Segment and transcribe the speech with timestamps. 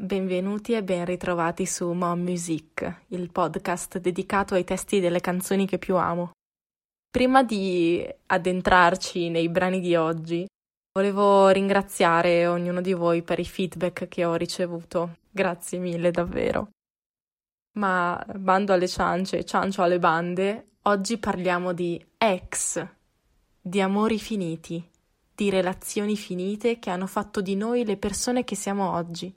[0.00, 5.76] Benvenuti e ben ritrovati su Mom Music, il podcast dedicato ai testi delle canzoni che
[5.78, 6.30] più amo.
[7.10, 10.46] Prima di addentrarci nei brani di oggi,
[10.92, 15.16] volevo ringraziare ognuno di voi per i feedback che ho ricevuto.
[15.28, 16.68] Grazie mille davvero.
[17.72, 22.86] Ma bando alle ciance, ciancio alle bande, oggi parliamo di ex,
[23.60, 24.80] di amori finiti,
[25.34, 29.34] di relazioni finite che hanno fatto di noi le persone che siamo oggi.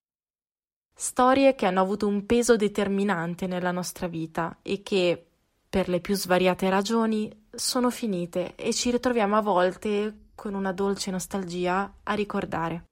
[1.01, 5.29] Storie che hanno avuto un peso determinante nella nostra vita e che,
[5.67, 11.09] per le più svariate ragioni, sono finite e ci ritroviamo a volte con una dolce
[11.09, 12.83] nostalgia a ricordare.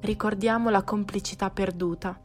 [0.00, 2.20] Ricordiamo la complicità perduta,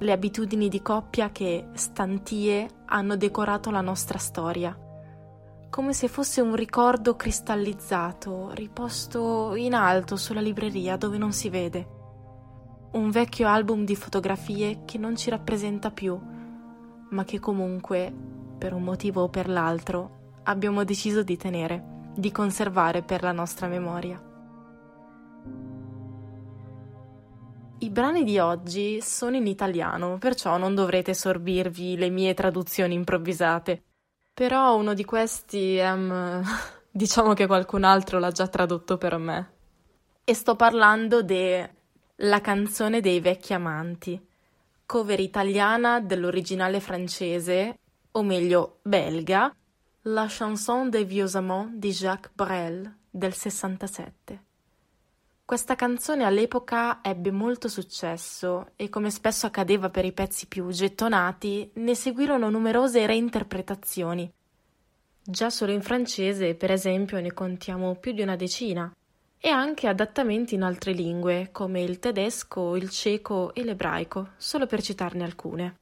[0.00, 4.76] le abitudini di coppia che, stantie, hanno decorato la nostra storia,
[5.70, 11.97] come se fosse un ricordo cristallizzato, riposto in alto sulla libreria dove non si vede
[12.92, 16.18] un vecchio album di fotografie che non ci rappresenta più,
[17.10, 18.12] ma che comunque,
[18.56, 23.66] per un motivo o per l'altro, abbiamo deciso di tenere, di conservare per la nostra
[23.66, 24.22] memoria.
[27.80, 33.84] I brani di oggi sono in italiano, perciò non dovrete sorbirvi le mie traduzioni improvvisate.
[34.34, 36.42] Però uno di questi, um,
[36.90, 39.52] diciamo che qualcun altro l'ha già tradotto per me.
[40.24, 41.76] E sto parlando de
[42.22, 44.20] la canzone dei vecchi amanti,
[44.86, 47.78] cover italiana dell'originale francese,
[48.12, 49.54] o meglio belga,
[50.02, 54.42] La chanson des vieux amants di Jacques Brel del 67.
[55.44, 61.70] Questa canzone all'epoca ebbe molto successo e come spesso accadeva per i pezzi più gettonati,
[61.74, 64.32] ne seguirono numerose reinterpretazioni.
[65.22, 68.90] Già solo in francese, per esempio, ne contiamo più di una decina
[69.40, 74.82] e anche adattamenti in altre lingue come il tedesco, il ceco e l'ebraico, solo per
[74.82, 75.76] citarne alcune.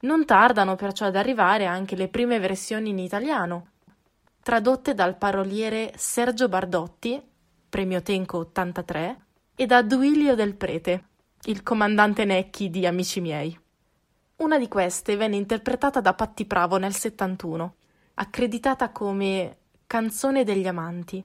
[0.00, 3.68] Non tardano perciò ad arrivare anche le prime versioni in italiano,
[4.42, 7.20] tradotte dal paroliere Sergio Bardotti,
[7.68, 9.20] premio Tenco 83,
[9.54, 11.04] e da Duilio del Prete,
[11.44, 13.58] il comandante Necchi di Amici miei.
[14.36, 17.74] Una di queste venne interpretata da Patti Pravo nel 71,
[18.14, 19.56] accreditata come
[19.86, 21.22] Canzone degli amanti,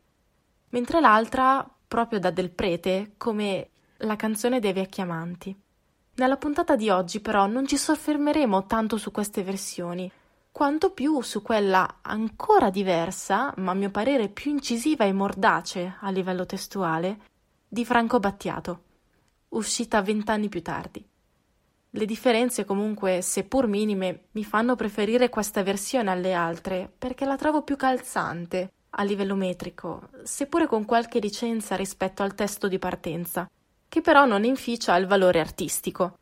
[0.75, 3.69] mentre l'altra proprio da Del Prete come
[3.99, 5.57] la canzone dei vecchi amanti.
[6.15, 10.11] Nella puntata di oggi però non ci soffermeremo tanto su queste versioni,
[10.51, 16.09] quanto più su quella ancora diversa, ma a mio parere più incisiva e mordace a
[16.09, 17.19] livello testuale,
[17.69, 18.81] di Franco Battiato,
[19.49, 21.07] uscita vent'anni più tardi.
[21.89, 27.61] Le differenze comunque, seppur minime, mi fanno preferire questa versione alle altre perché la trovo
[27.61, 33.49] più calzante, a livello metrico, seppure con qualche licenza rispetto al testo di partenza,
[33.87, 36.17] che però non inficia il valore artistico.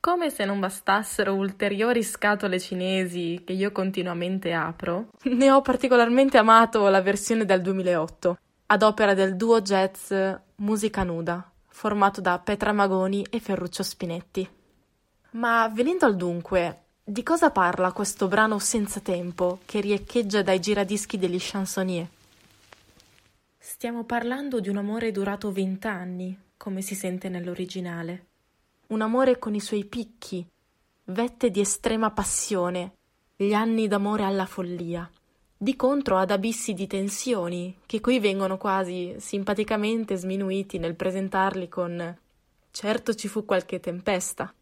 [0.00, 6.88] Come se non bastassero ulteriori scatole cinesi che io continuamente apro, ne ho particolarmente amato
[6.88, 10.12] la versione del 2008, ad opera del duo jazz
[10.56, 14.48] Musica Nuda, formato da Petra Magoni e Ferruccio Spinetti.
[15.32, 21.18] Ma venendo al dunque, di cosa parla questo brano senza tempo che riecheggia dai giradischi
[21.18, 22.06] degli chansonnier?
[23.58, 28.26] Stiamo parlando di un amore durato vent'anni, come si sente nell'originale.
[28.88, 30.46] Un amore con i suoi picchi,
[31.06, 32.92] vette di estrema passione,
[33.34, 35.10] gli anni d'amore alla follia.
[35.56, 42.18] Di contro ad abissi di tensioni, che qui vengono quasi simpaticamente sminuiti nel presentarli con
[42.70, 44.54] certo ci fu qualche tempesta.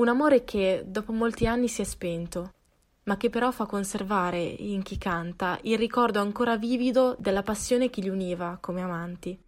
[0.00, 2.54] Un amore che dopo molti anni si è spento,
[3.02, 8.00] ma che però fa conservare in chi canta il ricordo ancora vivido della passione che
[8.00, 9.38] li univa come amanti.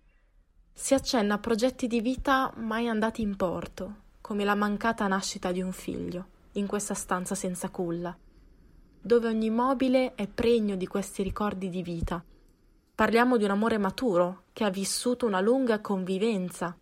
[0.70, 5.62] Si accenna a progetti di vita mai andati in porto, come la mancata nascita di
[5.62, 8.14] un figlio, in questa stanza senza culla,
[9.00, 12.22] dove ogni mobile è pregno di questi ricordi di vita.
[12.94, 16.76] Parliamo di un amore maturo che ha vissuto una lunga convivenza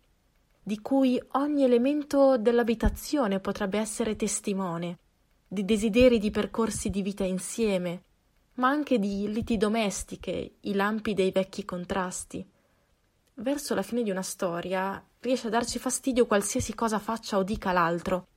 [0.63, 4.99] di cui ogni elemento dell'abitazione potrebbe essere testimone,
[5.47, 8.03] di desideri di percorsi di vita insieme,
[8.55, 12.47] ma anche di liti domestiche, i lampi dei vecchi contrasti.
[13.35, 17.71] Verso la fine di una storia riesce a darci fastidio qualsiasi cosa faccia o dica
[17.71, 18.27] l'altro.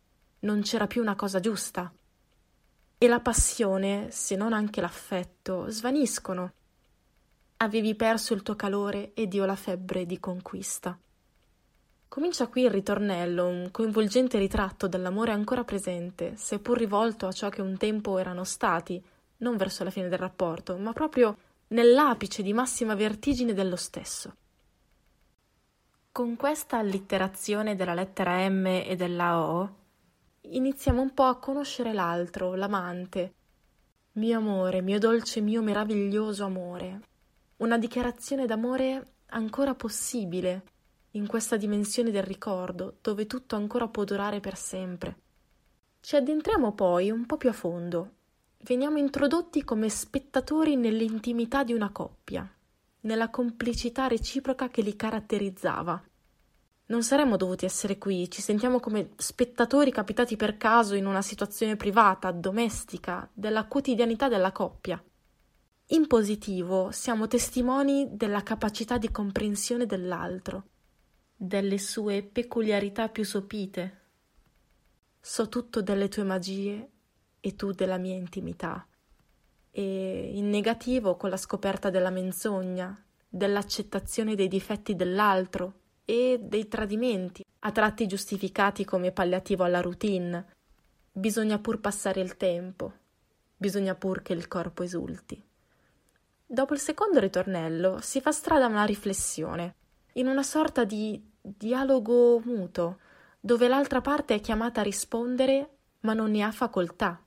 [0.40, 1.92] Non c'era più una cosa giusta.
[2.96, 6.52] E la passione, se non anche l'affetto, svaniscono.
[7.58, 10.98] Avevi perso il tuo calore ed io la febbre di conquista.
[12.14, 17.60] Comincia qui il ritornello, un coinvolgente ritratto dell'amore ancora presente, seppur rivolto a ciò che
[17.60, 19.04] un tempo erano stati,
[19.38, 21.36] non verso la fine del rapporto, ma proprio
[21.70, 24.32] nell'apice di massima vertigine dello stesso.
[26.12, 29.74] Con questa allitterazione della lettera M e della O
[30.42, 33.34] iniziamo un po' a conoscere l'altro, l'amante.
[34.12, 37.00] Mio amore, mio dolce, mio meraviglioso amore.
[37.56, 40.73] Una dichiarazione d'amore ancora possibile
[41.16, 45.18] in questa dimensione del ricordo, dove tutto ancora può durare per sempre.
[46.00, 48.10] Ci addentriamo poi un po' più a fondo.
[48.58, 52.48] Veniamo introdotti come spettatori nell'intimità di una coppia,
[53.00, 56.02] nella complicità reciproca che li caratterizzava.
[56.86, 61.76] Non saremmo dovuti essere qui, ci sentiamo come spettatori capitati per caso in una situazione
[61.76, 65.02] privata, domestica, della quotidianità della coppia.
[65.88, 70.70] In positivo siamo testimoni della capacità di comprensione dell'altro,
[71.46, 74.00] delle sue peculiarità più sopite.
[75.20, 76.90] So tutto delle tue magie
[77.40, 78.86] e tu della mia intimità.
[79.70, 82.98] E in negativo con la scoperta della menzogna,
[83.28, 90.46] dell'accettazione dei difetti dell'altro e dei tradimenti, a tratti giustificati come palliativo alla routine.
[91.12, 92.92] Bisogna pur passare il tempo,
[93.56, 95.42] bisogna pur che il corpo esulti.
[96.46, 99.74] Dopo il secondo ritornello si fa strada una riflessione,
[100.14, 103.00] in una sorta di dialogo muto,
[103.38, 105.68] dove l'altra parte è chiamata a rispondere
[106.00, 107.20] ma non ne ha facoltà.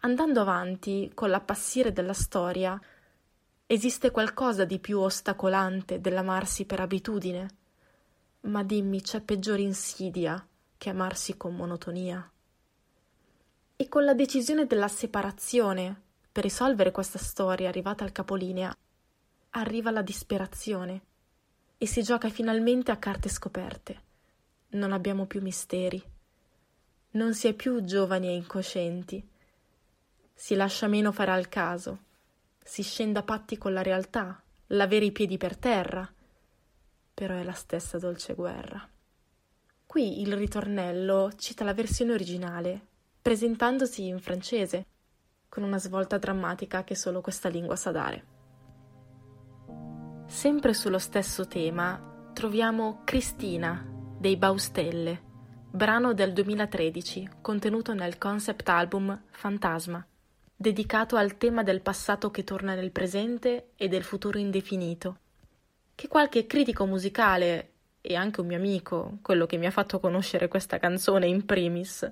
[0.00, 2.80] Andando avanti con l'appassire della storia,
[3.66, 7.48] esiste qualcosa di più ostacolante dell'amarsi per abitudine?
[8.42, 10.44] Ma dimmi, c'è peggiore insidia
[10.78, 12.26] che amarsi con monotonia?
[13.76, 16.00] E con la decisione della separazione,
[16.32, 18.74] per risolvere questa storia arrivata al capolinea,
[19.50, 21.02] arriva la disperazione
[21.82, 24.00] e si gioca finalmente a carte scoperte.
[24.70, 26.00] Non abbiamo più misteri.
[27.12, 29.28] Non si è più giovani e incoscienti.
[30.32, 31.98] Si lascia meno fare al caso.
[32.62, 36.08] Si scende a patti con la realtà, l'avere i piedi per terra
[37.14, 38.88] però è la stessa dolce guerra.
[39.86, 42.80] Qui il ritornello cita la versione originale,
[43.20, 44.86] presentandosi in francese,
[45.48, 48.24] con una svolta drammatica che solo questa lingua sa dare.
[50.32, 53.86] Sempre sullo stesso tema troviamo Cristina
[54.18, 55.20] dei Baustelle,
[55.70, 60.04] brano del 2013 contenuto nel concept album Fantasma,
[60.56, 65.18] dedicato al tema del passato che torna nel presente e del futuro indefinito,
[65.94, 70.48] che qualche critico musicale e anche un mio amico, quello che mi ha fatto conoscere
[70.48, 72.10] questa canzone in primis,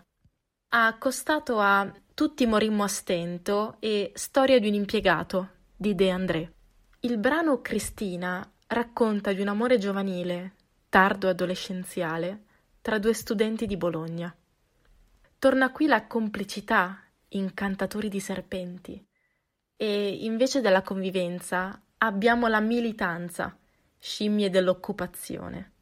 [0.68, 6.52] ha accostato a Tutti morimmo a stento e Storia di un impiegato di De André.
[7.02, 10.52] Il brano Cristina racconta di un amore giovanile,
[10.90, 12.42] tardo adolescenziale,
[12.82, 14.36] tra due studenti di Bologna.
[15.38, 19.02] Torna qui la complicità, incantatori di serpenti,
[19.76, 23.56] e invece della convivenza abbiamo la militanza,
[23.98, 25.72] scimmie dell'occupazione.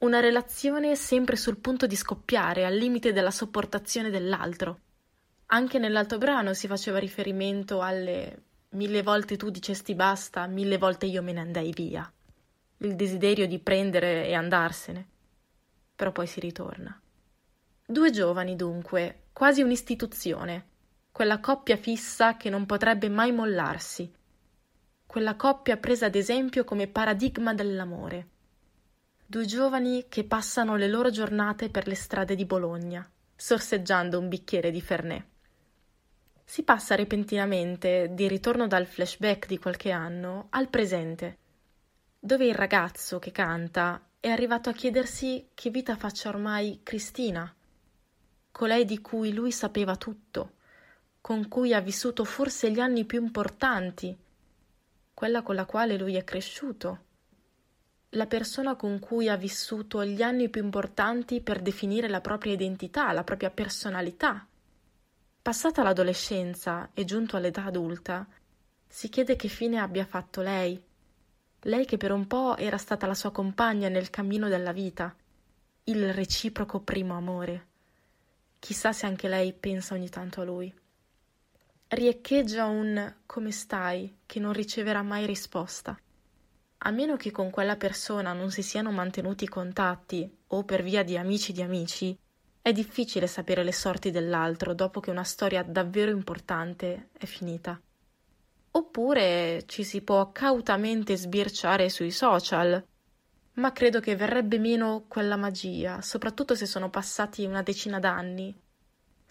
[0.00, 4.80] Una relazione sempre sul punto di scoppiare, al limite della sopportazione dell'altro.
[5.46, 11.22] Anche nell'altro brano si faceva riferimento alle mille volte tu dicesti basta, mille volte io
[11.22, 12.10] me ne andai via.
[12.78, 15.08] Il desiderio di prendere e andarsene.
[15.94, 16.98] Però poi si ritorna.
[17.84, 20.66] Due giovani, dunque, quasi un'istituzione,
[21.12, 24.10] quella coppia fissa che non potrebbe mai mollarsi,
[25.10, 28.28] quella coppia presa ad esempio come paradigma dell'amore.
[29.26, 34.70] Due giovani che passano le loro giornate per le strade di Bologna, sorseggiando un bicchiere
[34.70, 35.24] di Fernet.
[36.50, 41.38] Si passa repentinamente, di ritorno dal flashback di qualche anno, al presente,
[42.18, 47.54] dove il ragazzo che canta è arrivato a chiedersi che vita faccia ormai Cristina,
[48.50, 50.54] colei di cui lui sapeva tutto,
[51.20, 54.18] con cui ha vissuto forse gli anni più importanti
[55.14, 57.04] quella con la quale lui è cresciuto,
[58.08, 63.12] la persona con cui ha vissuto gli anni più importanti per definire la propria identità,
[63.12, 64.48] la propria personalità.
[65.42, 68.26] Passata l'adolescenza e giunto all'età adulta,
[68.86, 70.80] si chiede che fine abbia fatto lei,
[71.60, 75.14] lei che per un po' era stata la sua compagna nel cammino della vita,
[75.84, 77.66] il reciproco primo amore.
[78.58, 80.74] Chissà se anche lei pensa ogni tanto a lui
[81.92, 85.98] riecheggia un come stai che non riceverà mai risposta.
[86.82, 91.16] A meno che con quella persona non si siano mantenuti contatti o per via di
[91.16, 92.16] amici di amici,
[92.62, 97.80] è difficile sapere le sorti dell'altro dopo che una storia davvero importante è finita.
[98.72, 102.82] Oppure ci si può cautamente sbirciare sui social,
[103.54, 108.54] ma credo che verrebbe meno quella magia, soprattutto se sono passati una decina d'anni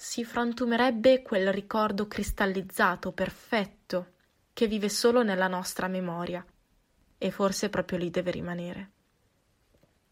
[0.01, 4.13] si frantumerebbe quel ricordo cristallizzato, perfetto,
[4.53, 6.43] che vive solo nella nostra memoria,
[7.17, 8.91] e forse proprio lì deve rimanere.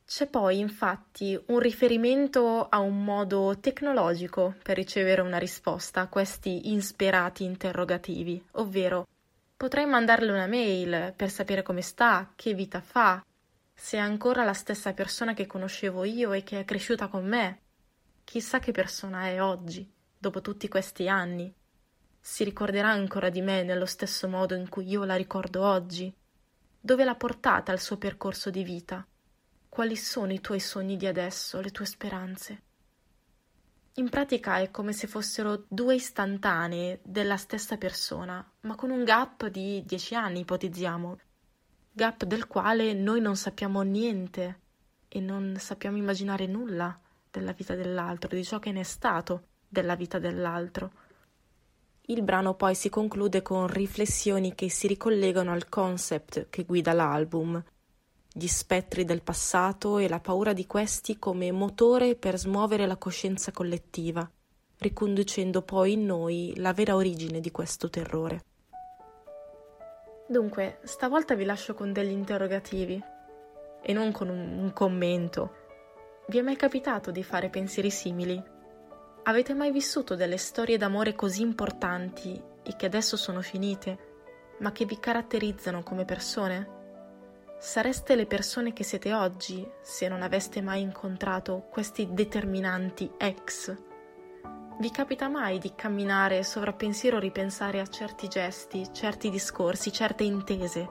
[0.08, 6.72] C'è poi infatti un riferimento a un modo tecnologico per ricevere una risposta a questi
[6.72, 9.06] insperati interrogativi, ovvero
[9.58, 13.22] potrei mandarle una mail per sapere come sta, che vita fa,
[13.74, 17.60] se è ancora la stessa persona che conoscevo io e che è cresciuta con me.
[18.24, 21.54] Chissà che persona è oggi, dopo tutti questi anni.
[22.18, 26.16] Si ricorderà ancora di me nello stesso modo in cui io la ricordo oggi?
[26.80, 29.06] Dove l'ha portata il suo percorso di vita?
[29.78, 32.62] Quali sono i tuoi sogni di adesso, le tue speranze?
[33.98, 39.46] In pratica è come se fossero due istantanee della stessa persona, ma con un gap
[39.50, 41.20] di dieci anni, ipotizziamo.
[41.92, 44.62] Gap del quale noi non sappiamo niente
[45.08, 49.94] e non sappiamo immaginare nulla della vita dell'altro, di ciò che ne è stato della
[49.94, 50.92] vita dell'altro.
[52.08, 57.64] Il brano poi si conclude con riflessioni che si ricollegano al concept che guida l'album,
[58.38, 63.52] gli spettri del passato e la paura di questi come motore per smuovere la coscienza
[63.52, 64.30] collettiva,
[64.78, 68.44] riconducendo poi in noi la vera origine di questo terrore.
[70.28, 73.02] Dunque, stavolta vi lascio con degli interrogativi
[73.82, 75.54] e non con un, un commento.
[76.28, 78.40] Vi è mai capitato di fare pensieri simili?
[79.24, 83.98] Avete mai vissuto delle storie d'amore così importanti e che adesso sono finite,
[84.60, 86.77] ma che vi caratterizzano come persone?
[87.60, 93.76] Sareste le persone che siete oggi se non aveste mai incontrato questi determinanti ex.
[94.80, 100.88] Vi capita mai di camminare sovrappensiero o ripensare a certi gesti, certi discorsi, certe intese,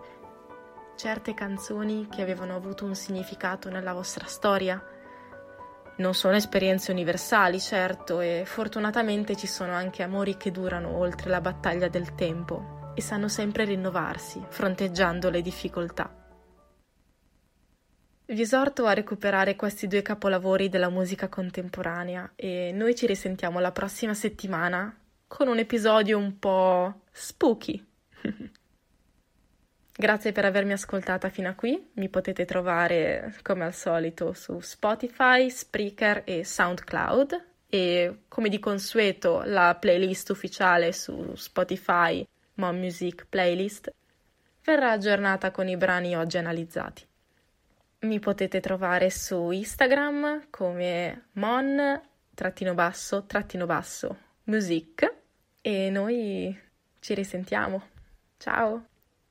[0.97, 4.85] certe canzoni che avevano avuto un significato nella vostra storia?
[5.99, 11.41] Non sono esperienze universali, certo, e fortunatamente ci sono anche amori che durano oltre la
[11.41, 16.26] battaglia del tempo e sanno sempre rinnovarsi, fronteggiando le difficoltà.
[18.29, 23.71] Vi esorto a recuperare questi due capolavori della musica contemporanea e noi ci risentiamo la
[23.71, 24.93] prossima settimana
[25.29, 27.87] con un episodio un po' spooky.
[29.97, 35.49] Grazie per avermi ascoltata fino a qui, mi potete trovare come al solito su Spotify,
[35.49, 43.95] Spreaker e SoundCloud e come di consueto la playlist ufficiale su Spotify, Mom Music Playlist,
[44.65, 47.07] verrà aggiornata con i brani oggi analizzati.
[48.01, 52.01] Mi potete trovare su Instagram come mon
[52.35, 55.15] trattino basso trattino basso music
[55.61, 56.57] e noi
[57.01, 57.83] ci risentiamo.
[58.37, 58.96] Ciao!